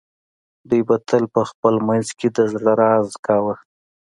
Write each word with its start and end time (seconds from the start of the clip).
دوی 0.69 0.81
به 0.87 0.95
تل 1.07 1.23
په 1.35 1.41
خپل 1.49 1.75
منځ 1.87 2.07
کې 2.17 2.27
د 2.35 2.37
زړه 2.53 2.71
راز 2.81 3.09
کاوه 3.25 3.55